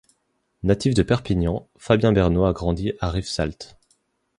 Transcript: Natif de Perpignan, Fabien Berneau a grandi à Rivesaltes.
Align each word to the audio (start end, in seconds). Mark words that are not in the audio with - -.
Natif 0.63 0.95
de 0.95 1.03
Perpignan, 1.03 1.67
Fabien 1.77 2.11
Berneau 2.11 2.45
a 2.45 2.53
grandi 2.53 2.91
à 3.01 3.11
Rivesaltes. 3.11 3.77